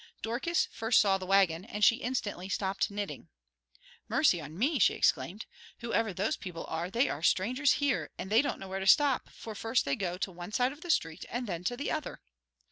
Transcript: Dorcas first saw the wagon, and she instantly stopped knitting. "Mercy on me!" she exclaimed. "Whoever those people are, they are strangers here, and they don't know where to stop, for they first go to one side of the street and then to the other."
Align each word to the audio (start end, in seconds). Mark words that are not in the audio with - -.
Dorcas 0.23 0.67
first 0.71 0.99
saw 0.99 1.19
the 1.19 1.27
wagon, 1.27 1.63
and 1.63 1.85
she 1.85 1.97
instantly 1.97 2.49
stopped 2.49 2.89
knitting. 2.89 3.29
"Mercy 4.09 4.41
on 4.41 4.57
me!" 4.57 4.79
she 4.79 4.95
exclaimed. 4.95 5.45
"Whoever 5.81 6.11
those 6.11 6.37
people 6.37 6.65
are, 6.65 6.89
they 6.89 7.07
are 7.07 7.21
strangers 7.21 7.73
here, 7.73 8.09
and 8.17 8.31
they 8.31 8.41
don't 8.41 8.59
know 8.59 8.67
where 8.67 8.79
to 8.79 8.87
stop, 8.87 9.29
for 9.29 9.53
they 9.53 9.59
first 9.59 9.87
go 9.99 10.17
to 10.17 10.31
one 10.31 10.53
side 10.53 10.71
of 10.71 10.81
the 10.81 10.89
street 10.89 11.23
and 11.29 11.45
then 11.45 11.63
to 11.65 11.77
the 11.77 11.91
other." 11.91 12.19